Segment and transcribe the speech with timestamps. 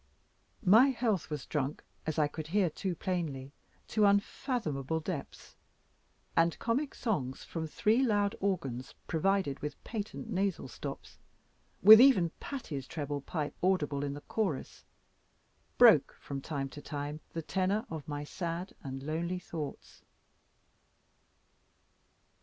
[0.65, 3.53] My health was drunk, as I could hear too plainly,
[3.89, 5.55] to unfathomable depths:
[6.35, 11.19] and comic songs from three loud organs, provided with patent nasal stops,
[11.83, 14.85] with even Patty's treble pipe audible in the chorus,
[15.77, 20.01] broke from time to time the tenour of my sad and lonely thoughts.